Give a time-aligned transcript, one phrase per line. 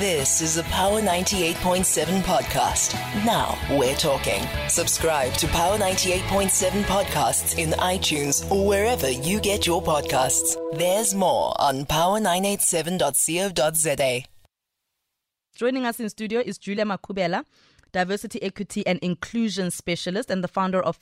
[0.00, 2.94] This is a Power 98.7 podcast.
[3.24, 4.42] Now we're talking.
[4.68, 10.56] Subscribe to Power 98.7 podcasts in iTunes or wherever you get your podcasts.
[10.76, 14.24] There's more on power987.co.za.
[15.54, 17.44] Joining us in studio is Julia Makhubela,
[17.92, 20.98] diversity, equity, and inclusion specialist and the founder of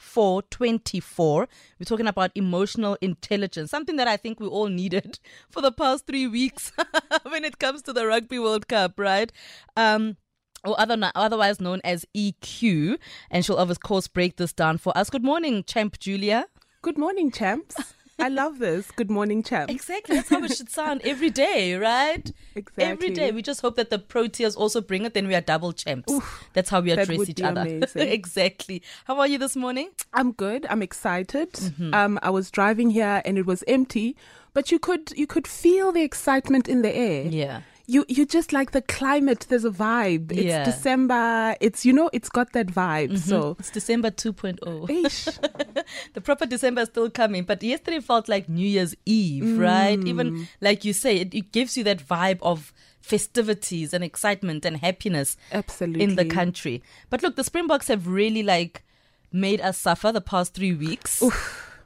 [0.00, 1.48] 5424.
[1.78, 5.18] We're talking about emotional intelligence, something that I think we all needed
[5.50, 6.72] for the past three weeks
[7.28, 9.30] when it comes to the Rugby World Cup, right?
[9.76, 10.16] Um,
[10.64, 12.98] or other, otherwise known as EQ.
[13.30, 15.10] And she'll, of course, break this down for us.
[15.10, 16.46] Good morning, Champ Julia.
[16.82, 17.94] Good morning, champs.
[18.20, 18.90] I love this.
[18.90, 19.70] Good morning, champ.
[19.70, 20.16] Exactly.
[20.16, 22.30] That's how it should sound every day, right?
[22.54, 22.84] Exactly.
[22.84, 23.32] Every day.
[23.32, 26.12] We just hope that the Proteas also bring it, then we are double champs.
[26.52, 27.64] That's how we address each other.
[27.94, 28.82] exactly.
[29.04, 29.90] How are you this morning?
[30.12, 30.66] I'm good.
[30.68, 31.52] I'm excited.
[31.52, 31.94] Mm-hmm.
[31.94, 34.16] Um, I was driving here and it was empty,
[34.52, 37.26] but you could you could feel the excitement in the air.
[37.26, 37.62] Yeah.
[37.90, 39.46] You you just like the climate.
[39.48, 40.30] There's a vibe.
[40.30, 40.64] It's Yeah.
[40.64, 41.56] December.
[41.60, 43.18] It's you know it's got that vibe.
[43.18, 43.56] So.
[43.58, 44.60] It's December 2.0.
[44.88, 45.84] Eish.
[46.14, 49.98] the proper December is still coming, but yesterday felt like New Year's Eve, right?
[49.98, 50.06] Mm.
[50.06, 54.76] Even like you say, it, it gives you that vibe of festivities and excitement and
[54.76, 56.04] happiness Absolutely.
[56.04, 56.84] in the country.
[57.08, 58.84] But look, the Springboks have really like
[59.32, 61.22] made us suffer the past three weeks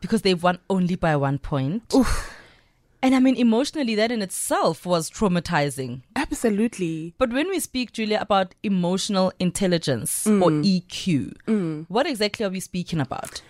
[0.01, 1.95] because they've won only by one point.
[3.05, 6.01] And I mean, emotionally, that in itself was traumatizing.
[6.17, 7.13] Absolutely.
[7.19, 10.41] But when we speak, Julia, about emotional intelligence mm.
[10.41, 11.85] or EQ, mm.
[11.89, 13.43] what exactly are we speaking about?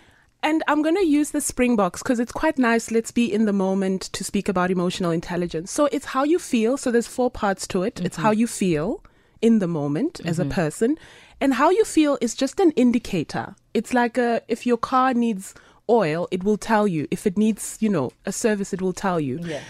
[0.43, 2.91] And I'm going to use the Springboks because it's quite nice.
[2.91, 5.71] Let's be in the moment to speak about emotional intelligence.
[5.71, 6.77] So it's how you feel.
[6.77, 8.01] So there's four parts to it.
[8.01, 8.41] It's how mm-hmm.
[8.41, 9.05] you feel
[9.41, 10.51] in the moment as a mm-hmm.
[10.51, 10.99] person.
[11.41, 13.55] And how you feel is just an indicator.
[13.73, 15.55] It's like a, if your car needs
[15.89, 17.07] oil, it will tell you.
[17.11, 19.39] If it needs, you know, a service, it will tell you.
[19.43, 19.61] Yeah.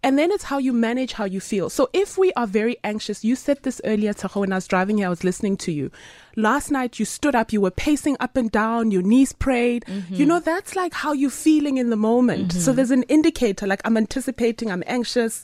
[0.00, 1.68] And then it's how you manage how you feel.
[1.70, 4.98] So if we are very anxious, you said this earlier, Tshego, when I was driving
[4.98, 5.90] here, I was listening to you.
[6.36, 9.84] Last night you stood up, you were pacing up and down, your knees prayed.
[9.88, 10.24] You mm-hmm.
[10.24, 12.50] know, that's like how you're feeling in the moment.
[12.50, 12.60] Mm-hmm.
[12.60, 15.42] So there's an indicator, like I'm anticipating, I'm anxious.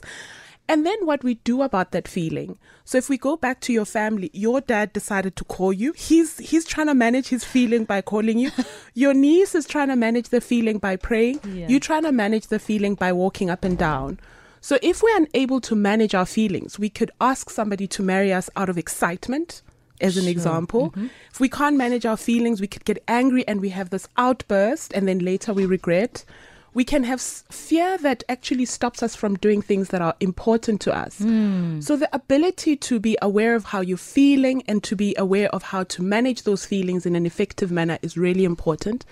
[0.67, 2.57] And then what we do about that feeling.
[2.85, 5.93] So if we go back to your family, your dad decided to call you.
[5.93, 8.51] He's he's trying to manage his feeling by calling you.
[8.93, 11.39] Your niece is trying to manage the feeling by praying.
[11.43, 11.67] Yeah.
[11.67, 14.19] You're trying to manage the feeling by walking up and down.
[14.61, 18.49] So if we're unable to manage our feelings, we could ask somebody to marry us
[18.55, 19.61] out of excitement,
[20.01, 20.91] as an example.
[20.91, 21.07] Mm-hmm.
[21.31, 24.93] If we can't manage our feelings, we could get angry and we have this outburst,
[24.93, 26.25] and then later we regret.
[26.75, 30.95] We can have fear that actually stops us from doing things that are important to
[30.95, 31.19] us.
[31.19, 31.79] Hmm.
[31.79, 35.63] So the ability to be aware of how you're feeling and to be aware of
[35.63, 39.05] how to manage those feelings in an effective manner is really important.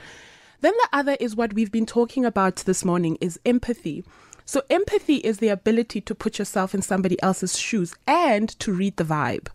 [0.60, 4.04] Then the other is what we've been talking about this morning is empathy.
[4.44, 8.98] So empathy is the ability to put yourself in somebody else's shoes and to read
[8.98, 9.48] the vibe.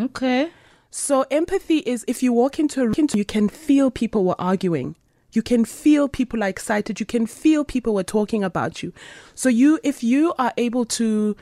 [0.00, 0.50] Okay.
[0.90, 4.96] So empathy is if you walk into a room, you can feel people were arguing.
[5.32, 7.00] You can feel people are excited.
[7.00, 8.92] You can feel people were talking about you.
[9.34, 11.36] So you, if you are able to,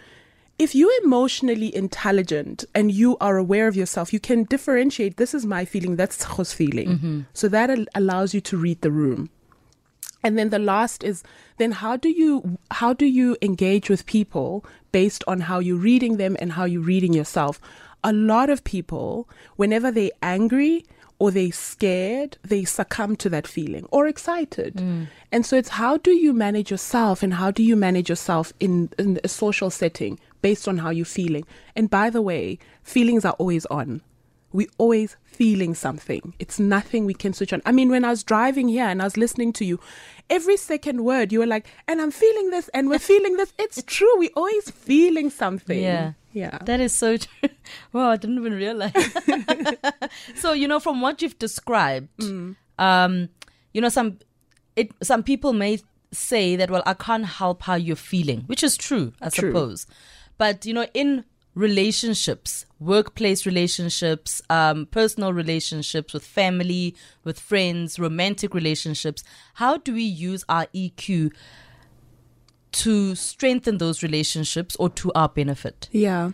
[0.59, 5.17] if you're emotionally intelligent and you are aware of yourself, you can differentiate.
[5.17, 5.97] This is my feeling.
[5.97, 6.89] That's Tshego's feeling.
[6.89, 7.21] Mm-hmm.
[7.33, 9.31] So that al- allows you to read the room.
[10.25, 11.23] And then the last is
[11.59, 16.17] then how do you how do you engage with people based on how you're reading
[16.17, 17.61] them and how you're reading yourself?
[18.05, 20.85] A lot of people, whenever they're angry
[21.19, 24.77] or they're scared, they succumb to that feeling or excited.
[24.77, 25.09] Mm.
[25.33, 28.91] And so it's how do you manage yourself and how do you manage yourself in,
[28.99, 31.45] in a social setting based on how you're feeling?
[31.75, 34.03] And by the way, feelings are always on
[34.53, 36.35] we always feeling something.
[36.39, 37.63] It's nothing we can switch on.
[37.67, 39.79] I mean, when I was driving here and I was listening to you,
[40.31, 43.53] every second word you were like, and I'm feeling this and we're feeling this.
[43.59, 44.19] It's true.
[44.19, 45.81] We always feeling something.
[45.83, 46.13] Yeah.
[46.33, 46.59] Yeah.
[46.63, 47.48] That is so true.
[47.93, 48.93] Wow, I didn't even realize.
[50.37, 52.57] so, you know, from what you've described, Mm.
[52.79, 53.29] um,
[53.73, 54.19] you know, some
[54.77, 55.79] it some people may
[56.13, 59.51] say that, well, I can't help how you're feeling, which is true, I True.
[59.51, 59.87] suppose.
[60.39, 61.25] But, you know, in
[61.55, 66.95] relationships, workplace relationships, um, personal relationships with family,
[67.25, 69.23] with friends, romantic relationships,
[69.55, 71.33] how do we use our EQ
[72.71, 75.89] to strengthen those relationships or to our benefit?
[75.91, 76.31] Yeah.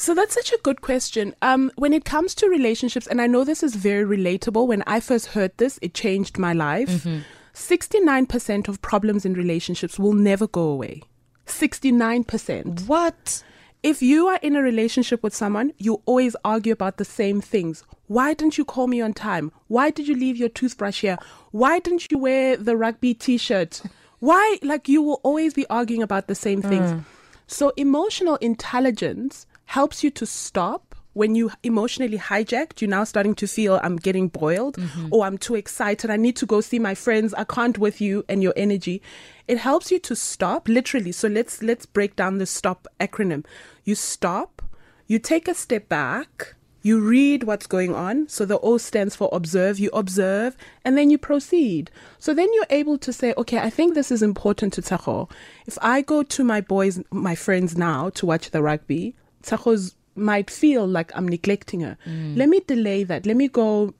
[0.00, 1.34] So that's such a good question.
[1.42, 4.66] Um, when it comes to relationships, and I know this is very relatable.
[4.66, 7.06] When I first heard this, it changed my life.
[7.52, 11.02] 69% of problems in relationships will never go away.
[11.44, 12.86] 69%.
[12.86, 13.44] What?
[13.82, 17.84] If you are in a relationship with someone, you always argue about the same things.
[18.06, 19.52] Why didn't you call me on time?
[19.68, 21.18] Why did you leave your toothbrush here?
[21.50, 23.82] Why didn't you wear the rugby t shirt?
[24.20, 24.58] Why?
[24.62, 27.04] Like, you will always be arguing about the same things.
[27.46, 32.80] So, emotional intelligence helps you to stop when you emotionally hijacked.
[32.80, 34.76] You're now starting to feel I'm getting boiled
[35.12, 36.10] or I'm too excited.
[36.10, 37.32] I need to go see my friends.
[37.34, 39.00] I can't with you and your energy.
[39.46, 41.12] It helps you to stop literally.
[41.12, 43.44] So, let's let's break down the stop acronym.
[43.84, 44.62] You stop,
[45.06, 48.28] you take a step back, you read what's going on.
[48.28, 49.78] So the O stands for observe.
[49.78, 51.90] You observe and then you proceed.
[52.18, 55.30] So then you're able to say, okay, I think this is important to Tshego.
[55.66, 60.50] If I go to my boys, my friends now to watch the rugby, Tshego's might
[60.50, 61.96] feel like I'm neglecting her.
[62.06, 62.36] Mm.
[62.36, 63.26] Let me delay that.
[63.26, 63.94] Let me go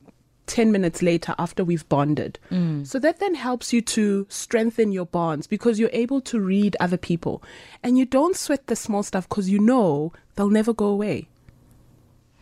[0.47, 2.39] 10 minutes later after we've bonded.
[2.51, 2.87] Mm.
[2.87, 6.97] So that then helps you to strengthen your bonds because you're able to read other
[6.97, 7.43] people
[7.83, 11.29] and you don't sweat the small stuff because you know they'll never go away.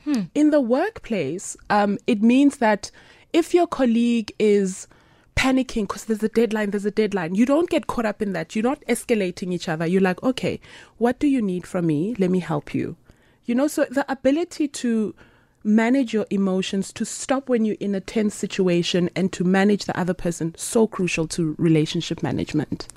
[0.04, 0.22] Hmm.
[0.34, 2.90] In the workplace, um, it means that
[3.32, 4.88] if your colleague is
[5.38, 8.56] panicking because there's a deadline, there's a deadline, you don't get caught up in that.
[8.56, 9.86] You're not escalating each other.
[9.86, 10.60] You're like, okay,
[10.96, 12.16] what do you need from me?
[12.18, 12.96] Let me help you.
[13.44, 15.14] You know, so the ability to
[15.62, 19.98] manage your emotions, to stop when you're in a tense situation, and to manage the
[19.98, 22.88] other person, so crucial to relationship management.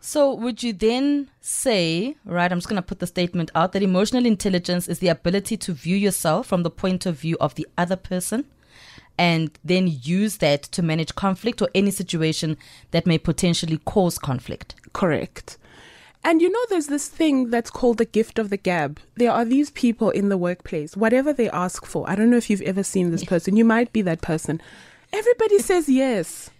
[0.00, 3.82] So, would you then say, right, I'm just going to put the statement out that
[3.82, 7.66] emotional intelligence is the ability to view yourself from the point of view of the
[7.76, 8.44] other person
[9.18, 12.56] and then use that to manage conflict or any situation
[12.92, 14.76] that may potentially cause conflict?
[14.92, 15.58] Correct.
[16.24, 19.00] And you know, there's this thing that's called the gift of the gab.
[19.16, 22.08] There are these people in the workplace, whatever they ask for.
[22.08, 23.56] I don't know if you've ever seen this person.
[23.56, 24.60] You might be that person.
[25.12, 26.50] Everybody says yes.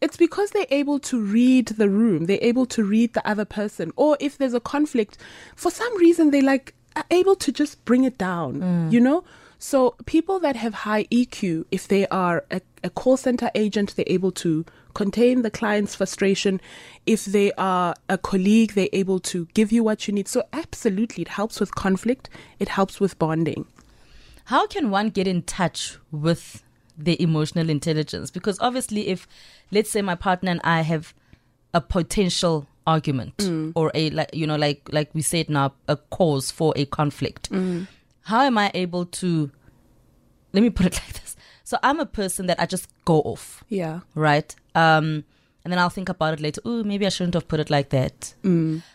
[0.00, 3.92] It's because they're able to read the room, they're able to read the other person.
[3.96, 5.18] Or if there's a conflict,
[5.56, 8.92] for some reason, they like are able to just bring it down, mm.
[8.92, 9.24] you know?
[9.58, 14.04] So people that have high EQ, if they are a, a call center agent, they're
[14.08, 14.64] able to
[14.94, 16.60] contain the client's frustration.
[17.06, 20.28] If they are a colleague, they're able to give you what you need.
[20.28, 22.30] So absolutely, it helps with conflict.
[22.58, 23.66] It helps with bonding.
[24.44, 26.62] How can one get in touch with
[26.96, 28.30] their emotional intelligence?
[28.30, 29.26] Because obviously, if
[29.70, 31.14] let's say my partner and I have
[31.74, 33.72] a potential argument mm.
[33.74, 37.50] or a like you know like like we said now a cause for a conflict,
[37.50, 37.86] mm.
[38.28, 39.50] How am I able to?
[40.52, 41.36] Let me put it like this.
[41.64, 44.00] So I'm a person that I just go off, Yeah.
[44.14, 44.54] right?
[44.74, 45.24] Um,
[45.64, 46.60] and then I'll think about it later.
[46.64, 48.34] Oh, maybe I shouldn't have put it like that.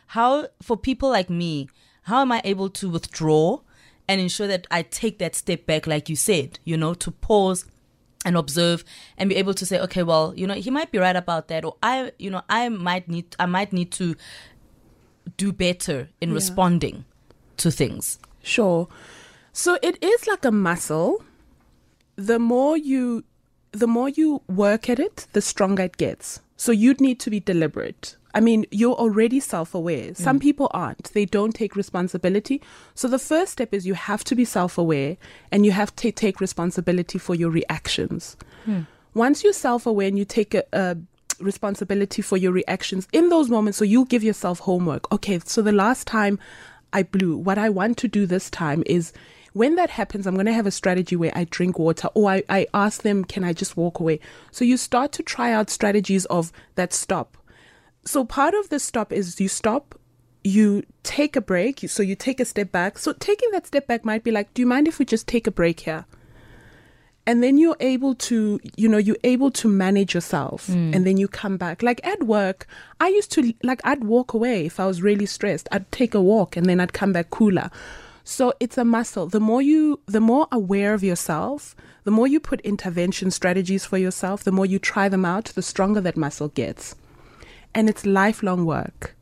[0.07, 1.69] How for people like me,
[2.03, 3.59] how am I able to withdraw
[4.07, 7.65] and ensure that I take that step back, like you said, you know, to pause
[8.25, 8.83] and observe
[9.17, 11.63] and be able to say, okay, well, you know, he might be right about that,
[11.65, 14.15] or I, you know, I might need, I might need to
[15.37, 16.35] do better in Yeah.
[16.35, 17.05] responding
[17.57, 18.19] to things.
[18.41, 18.87] Sure.
[19.53, 21.23] So it is like a muscle.
[22.15, 23.23] The more you
[23.71, 26.41] the more you work at it, the stronger it gets.
[26.57, 28.15] So you'd need to be deliberate.
[28.35, 30.09] I mean, you're already self-aware.
[30.09, 30.17] Mm.
[30.17, 31.11] Some people aren't.
[31.13, 32.61] They don't take responsibility.
[32.95, 35.17] So the first step is you have to be self-aware
[35.51, 38.37] and you have to take responsibility for your reactions.
[38.65, 38.81] Hmm.
[39.13, 40.97] Once you're self-aware and you take a, a
[41.39, 45.11] responsibility for your reactions in those moments, so you give yourself homework.
[45.11, 46.39] Okay, so the last time
[46.91, 49.13] I blew, what I want to do this time is
[49.53, 52.43] when that happens, I'm going to have a strategy where I drink water or I,
[52.49, 54.19] I ask them, can I just walk away?
[54.51, 57.37] So you start to try out strategies of that stop.
[58.05, 59.97] So part of the stop is you stop,
[60.43, 61.87] you take a break.
[61.87, 62.97] So you take a step back.
[62.97, 65.47] So taking that step back might be like, do you mind if we just take
[65.47, 66.05] a break here?
[67.25, 70.93] and then you're able to you know you're able to manage yourself mm.
[70.93, 72.67] and then you come back like at work
[72.99, 76.21] i used to like i'd walk away if i was really stressed i'd take a
[76.21, 77.69] walk and then i'd come back cooler
[78.23, 79.27] so it's a muscle.
[79.27, 83.97] The more you the more aware of yourself the more you put intervention strategies for
[83.97, 86.95] yourself the more you try them out the stronger that muscle gets.
[87.75, 89.15] And it's lifelong work.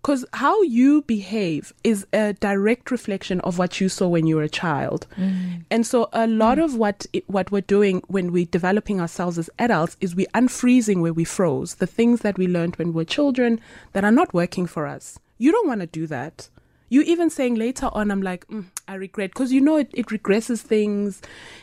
[0.00, 4.42] Because how you behave is a direct reflection of what you saw when you were
[4.42, 5.06] a child.
[5.16, 5.64] Mm.
[5.70, 6.64] And so a lot mm.
[6.64, 11.02] of what it, what we're doing when we're developing ourselves as adults is we unfreezing
[11.02, 11.74] where we froze.
[11.74, 13.60] The things that we learned when we were children
[13.92, 15.18] that are not working for us.
[15.36, 16.48] You don't want to do that
[16.88, 20.06] you even saying later on i'm like mm, i regret because you know it, it
[20.06, 21.20] regresses things.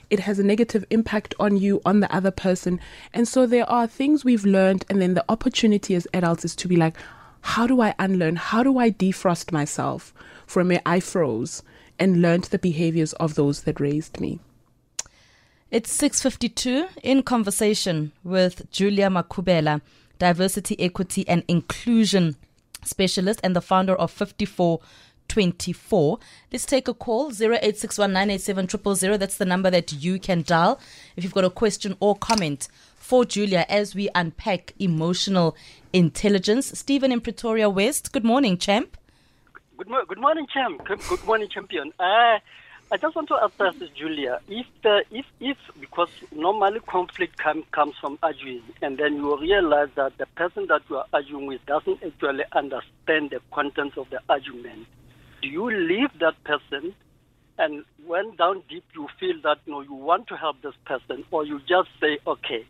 [0.10, 2.80] It has a negative impact on you on the other person.
[3.14, 6.68] And so there are things we've learned and then the opportunity as adults is to
[6.68, 6.96] be like
[7.42, 8.38] how do i unlearn?
[8.38, 10.14] How do i defrost myself
[10.48, 11.62] from where i froze
[12.00, 14.40] and learned the behaviors of those that raised me?
[15.70, 19.82] It's 6:52 in conversation with Julia Makhubela,
[20.18, 22.36] diversity, equity and inclusion
[22.84, 24.12] specialist and the founder of
[25.30, 26.20] 5424.
[26.52, 29.20] Let's take a call 0861987000.
[29.20, 30.80] That's the number that you can dial
[31.16, 35.56] if you've got a question or comment for Julia as we unpack emotional
[35.94, 36.78] intelligence.
[36.78, 38.12] Stephen in Pretoria West.
[38.12, 38.98] Good morning, champ.
[39.78, 40.84] good, mo- good morning, champ.
[40.86, 41.92] Good morning, champion.
[42.00, 42.40] Uh,
[42.92, 47.96] I just want to this, Julia, if the if if because normally conflict com- comes
[48.00, 52.04] from arguing, and then you realize that the person that you are arguing with doesn't
[52.04, 54.86] actually understand the contents of the argument,
[55.48, 56.96] you leave that person?
[57.58, 61.24] And when down deep you feel that you know you want to help this person,
[61.32, 62.66] or you just say, okay,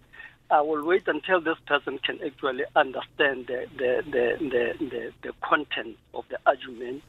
[0.52, 5.34] I will wait until this person can actually understand the the the the, the, the
[5.42, 7.02] content of the argument,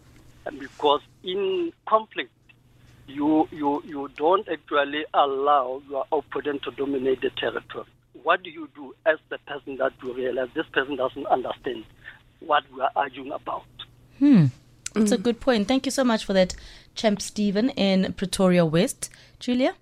[0.46, 2.30] and because in conflict
[3.06, 7.86] you you you don't actually allow your opponent to dominate the territory.
[8.22, 11.84] What do you do as the person that you realize this person doesn't understand
[12.40, 13.64] what we are arguing about?
[14.18, 14.46] Hmm.
[14.96, 15.22] That's a mm.
[15.22, 15.68] good point.
[15.68, 16.54] Thank you so much for that,
[16.94, 19.10] Champ Stephen in Pretoria West.
[19.38, 19.74] Julia?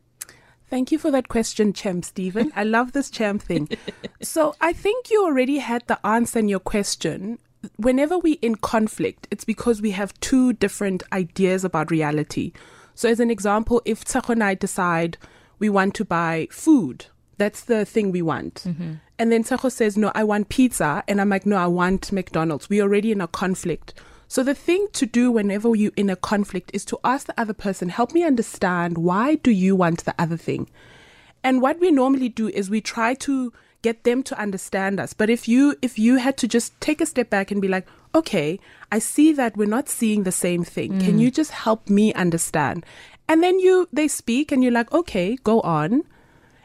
[0.71, 2.51] Thank you for that question, Champ Stephen.
[2.57, 3.69] I love this champ thing.
[4.23, 7.39] so I think you already had the answer in your question.
[7.77, 12.53] Whenever we're in conflict, it's because we have two different ideas about reality.
[12.95, 15.17] So as an example, if Tshego and I decide
[15.59, 17.07] we want to buy food,
[17.39, 18.65] that's the thing we want.
[18.67, 18.95] Mm-hmm.
[19.19, 21.05] And then Tshego says, no, I want pizza.
[21.07, 22.69] And I'm like, no, I want McDonald's.
[22.69, 23.95] We're already in a conflict.
[24.35, 27.53] So the thing to do whenever you're in a conflict is to ask the other
[27.53, 30.69] person, help me understand why do you want the other thing?
[31.45, 35.13] And what we normally do is we try to get them to understand us.
[35.13, 37.87] But if you if you had to just take a step back and be like,
[38.13, 38.59] okay,
[38.91, 40.99] I see that we're not seeing the same thing.
[40.99, 41.21] Can mm.
[41.21, 42.85] you just help me understand?
[43.29, 46.03] And then you they speak and you're like, okay, go on.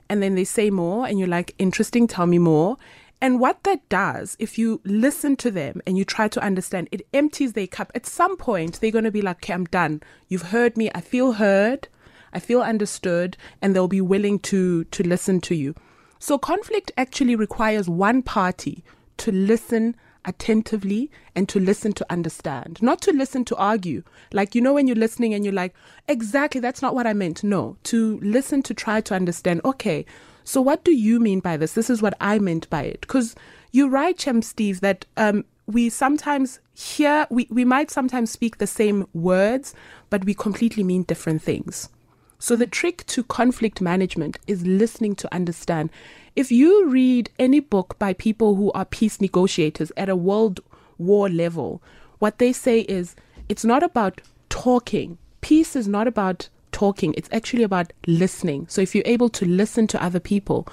[0.10, 2.78] And then they say more and you're like, interesting, tell me more.
[3.22, 7.06] And what that does, if you listen to them and you try to understand, it
[7.14, 7.92] empties their cup.
[7.94, 10.02] At some point, they're going to be like, okay, I'm done.
[10.30, 10.90] You've heard me.
[10.96, 11.90] I feel heard.
[12.32, 13.36] I feel understood.
[13.62, 15.76] And they'll be willing to, to listen to you.
[16.20, 18.84] So conflict actually requires one party
[19.18, 19.96] to listen
[20.26, 24.04] attentively and to listen to understand, not to listen to argue.
[24.34, 25.74] Like, you know, when you're listening and you're like,
[26.08, 27.44] exactly, that's not what I meant.
[27.44, 30.06] No, to listen to try to understand, okay,
[30.44, 31.74] so what do you mean by this?
[31.74, 33.02] This is what I meant by it.
[33.02, 33.36] Because
[33.72, 38.68] you're right, Chem Steve, that um, we sometimes hear, we, we might sometimes speak the
[38.68, 39.76] same words,
[40.10, 41.90] but we completely mean different things.
[42.40, 45.90] So the trick to conflict management is listening to understand.
[46.36, 50.62] If you read any book by people who are peace negotiators at a world
[50.98, 51.84] war level,
[52.20, 53.16] what they say is
[53.50, 55.18] it's not about talking.
[55.42, 58.66] Peace is not about talking, it's actually about listening.
[58.70, 60.66] So if you're able to listen to other people,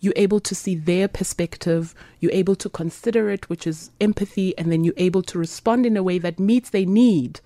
[0.00, 4.72] you're able to see their perspective, you're able to consider it, which is empathy, and
[4.72, 7.40] then you're able to respond in a way that meets their need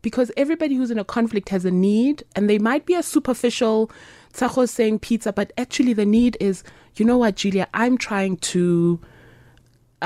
[0.00, 3.90] because everybody who's in a conflict has a need and they might be a superficial
[4.32, 6.62] Tshego saying pizza, but actually the need is,
[6.94, 9.00] you know what, Julia, I'm trying to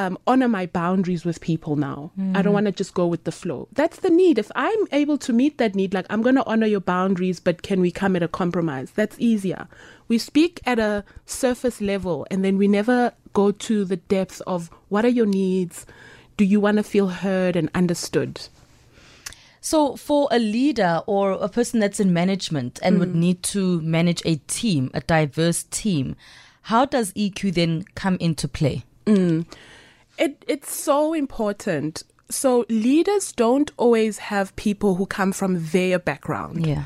[0.00, 2.10] um, honor my boundaries with people now.
[2.34, 2.54] I don't mm.
[2.54, 3.68] want to just go with the flow.
[3.72, 4.38] That's the need.
[4.38, 7.60] If I'm able to meet that need, like I'm going to honor your boundaries, but
[7.60, 8.92] can we come at a compromise?
[8.92, 9.68] That's easier.
[10.08, 14.70] We speak at a surface level and then we never go to the depth of
[14.88, 15.84] what are your needs?
[16.38, 18.40] Do you want to feel heard and understood?
[19.60, 23.16] So, for a leader or a person that's in management and would mm.
[23.16, 26.16] need to manage a team, a diverse team,
[26.62, 28.84] how does EQ then come into play?
[29.04, 29.44] Mm.
[30.20, 32.04] It it's so important.
[32.28, 36.64] So leaders don't always have people who come from their background.
[36.64, 36.84] Yeah.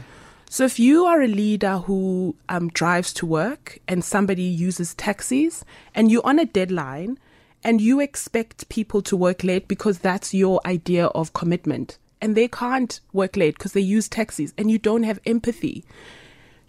[0.49, 5.65] So if you are a leader who um, drives to work and somebody uses taxis
[5.95, 7.19] and you're on a deadline
[7.65, 12.49] and you expect people to work late because that's your idea of commitment and they
[12.49, 15.85] can't work late because they use taxis and you don't have empathy,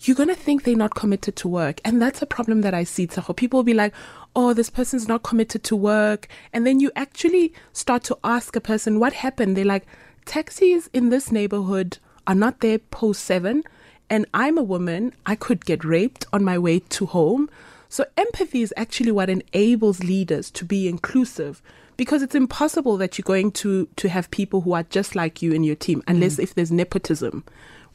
[0.01, 1.81] you're going to think they're not committed to work.
[1.83, 3.35] And that's a problem that I see, Tshego.
[3.35, 3.93] People will be like,
[4.35, 6.27] oh, this person's not committed to work.
[6.53, 9.55] And then you actually start to ask a person, what happened?
[9.55, 9.85] They're like,
[10.25, 11.97] taxis in this neighborhood
[12.27, 13.63] are not there post seven.
[14.09, 15.13] And I'm a woman.
[15.25, 17.49] I could get raped on my way to home.
[17.89, 21.61] So empathy is actually what enables leaders to be inclusive
[21.97, 25.53] because it's impossible that you're going to to have people who are just like you
[25.53, 26.43] in your team unless mm.
[26.43, 27.43] if there's nepotism,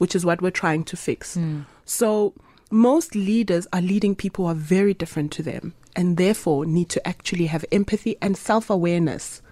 [0.00, 1.37] which is what we're trying to fix.
[1.85, 2.33] So
[2.71, 7.07] most leaders are leading people who are very different to them and therefore need to
[7.07, 9.42] actually have empathy and self-awareness.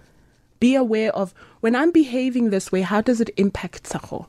[0.59, 4.27] Be aware of when I'm behaving this way, how does it impact Tshego?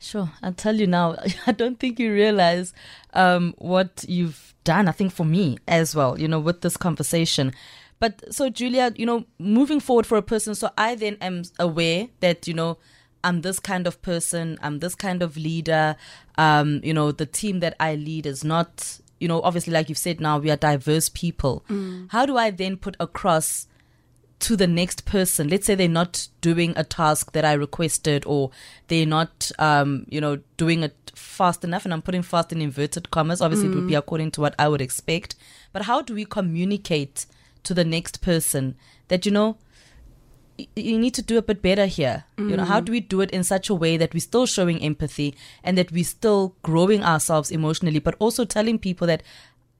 [0.00, 0.30] Sure.
[0.42, 2.72] I'll tell you now, I don't think you realize
[3.14, 4.88] um, what you've done.
[4.88, 7.52] I think for me as well, you know, with this conversation.
[8.00, 12.08] But so, Julia, you know, moving forward for a person, so I then am aware
[12.20, 12.78] that, you know,
[13.24, 15.96] I'm this kind of person, I'm this kind of leader.
[16.36, 19.98] Um, you know, the team that I lead is not, you know, obviously, like you've
[19.98, 21.64] said now, we are diverse people.
[22.10, 23.66] How do I then put across
[24.40, 25.48] to the next person.
[25.48, 28.50] Let's say they're not doing a task that I requested, or
[28.86, 31.84] they're not, um, you know, doing it fast enough.
[31.84, 33.40] And I'm putting fast in inverted commas.
[33.40, 33.72] Obviously, mm.
[33.72, 35.34] it would be according to what I would expect.
[35.72, 37.26] But how do we communicate
[37.64, 38.76] to the next person
[39.08, 39.56] that you know?
[40.74, 42.24] You need to do a bit better here.
[42.36, 42.50] Mm.
[42.50, 44.82] You know, how do we do it in such a way that we're still showing
[44.82, 49.22] empathy and that we're still growing ourselves emotionally, but also telling people that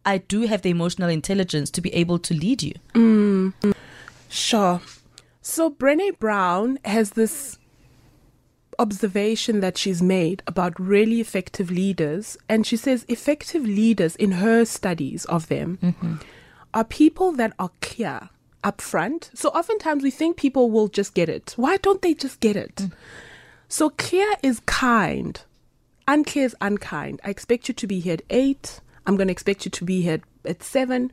[0.04, 2.74] I do have the emotional intelligence to be able to lead you?
[2.94, 3.74] Mm.
[4.28, 4.80] Sure.
[5.42, 7.58] So Brené Brown has this
[8.78, 14.64] observation that she's made about really effective leaders, and she says effective leaders in her
[14.64, 16.14] studies of them mm-hmm.
[16.72, 18.30] are people that are clear
[18.64, 19.36] upfront.
[19.36, 21.54] So oftentimes we think people will just get it.
[21.56, 22.74] Why don't they just get it?
[22.76, 22.92] Mm.
[23.68, 25.40] So clear is kind.
[26.06, 27.20] Unclear is unkind.
[27.24, 28.80] I expect you to be here at eight.
[29.06, 31.12] I'm going to expect you to be here at seven.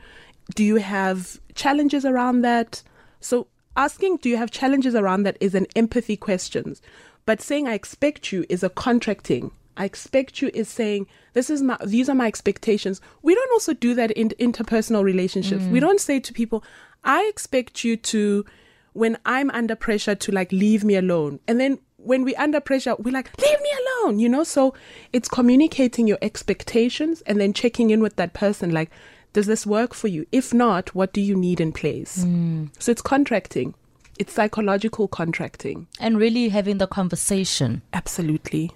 [0.54, 2.82] Do you have challenges around that?
[3.20, 6.76] So asking, do you have challenges around that is an empathy question.
[7.26, 9.52] But saying I expect you is a contracting.
[9.78, 13.02] I expect you is saying this is my these are my expectations.
[13.24, 15.64] We don't also do that in interpersonal relationships.
[15.64, 15.72] Mm.
[15.72, 16.64] We don't say to people,
[17.06, 18.46] I expect you to
[18.94, 21.40] when I'm under pressure to like leave me alone.
[21.48, 23.70] And then when we're under pressure, we're like, leave me
[24.04, 24.44] alone, you know?
[24.44, 24.74] So
[25.12, 28.92] it's communicating your expectations and then checking in with that person like,
[29.34, 30.26] does this work for you?
[30.32, 32.24] If not, what do you need in place?
[32.24, 32.70] Mm.
[32.80, 33.76] So it's contracting.
[34.18, 35.88] It's psychological contracting.
[36.00, 37.82] And really having the conversation.
[37.92, 38.72] Absolutely.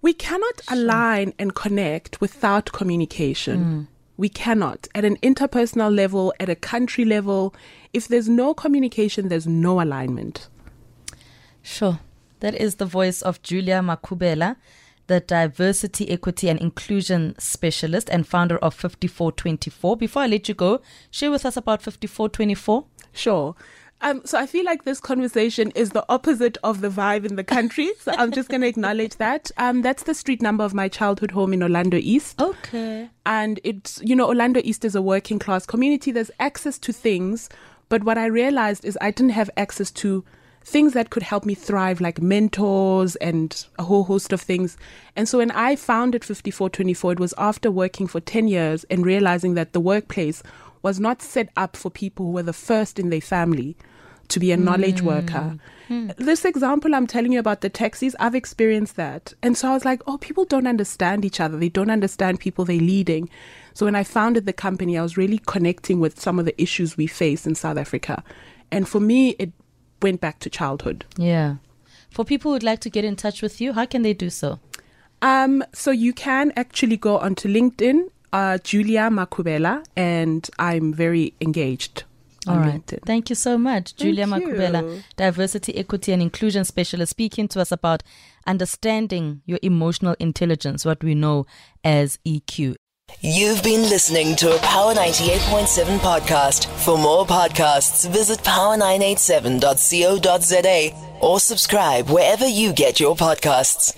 [0.00, 0.78] We cannot sure.
[0.78, 3.64] align and connect without communication.
[3.64, 3.91] Mm.
[4.22, 4.86] We cannot.
[4.94, 7.52] At an interpersonal level, at a country level,
[7.92, 10.48] if there's no communication, there's no alignment.
[11.60, 11.98] Sure.
[12.38, 14.54] That is the voice of Julia Makhubela,
[15.08, 19.96] the Diversity, Equity and Inclusion Specialist and founder of 5424.
[19.96, 22.84] Before I let you go, share with us about 5424.
[23.12, 23.56] Sure.
[24.02, 27.44] Um, so I feel like this conversation is the opposite of the vibe in the
[27.44, 27.92] country.
[28.00, 29.50] So I'm just going to acknowledge that.
[29.56, 32.40] Um, that's the street number of my childhood home in Orlando East.
[32.42, 33.08] Okay.
[33.24, 36.10] And it's, you know, Orlando East is a working class community.
[36.10, 37.48] There's access to things.
[37.88, 40.24] But what I realized is I didn't have access to
[40.64, 44.76] things that could help me thrive, like mentors and a whole host of things.
[45.14, 49.54] And so when I founded 5424, it was after working for 10 years and realizing
[49.54, 50.42] that the workplace
[50.82, 53.76] was not set up for people who were the first in their family
[54.32, 55.06] to be a knowledge mm.
[55.06, 55.58] worker.
[55.88, 56.16] Mm.
[56.16, 59.34] This example I'm telling you about the taxis, I've experienced that.
[59.42, 61.58] And so I was like, oh, people don't understand each other.
[61.58, 63.28] They don't understand people they're leading.
[63.74, 66.96] So when I founded the company, I was really connecting with some of the issues
[66.96, 68.24] we face in South Africa.
[68.70, 69.52] And for me, it
[70.00, 71.04] went back to childhood.
[71.16, 71.56] Yeah.
[72.10, 74.60] For people who'd like to get in touch with you, how can they do so?
[75.20, 82.04] Um, so you can actually go onto LinkedIn, uh, Julia Makhubela, and I'm very engaged.
[82.48, 82.84] All right.
[82.84, 83.06] LinkedIn.
[83.06, 85.02] Thank you so much, Julia Thank Makhubela, you.
[85.16, 88.02] Diversity, Equity and Inclusion Specialist, speaking to us about
[88.46, 91.46] understanding your emotional intelligence, what we know
[91.84, 92.74] as EQ.
[93.20, 96.64] You've been listening to a Power 98.7 podcast.
[96.84, 103.94] For more podcasts, visit power987.co.za or subscribe wherever you get your podcasts.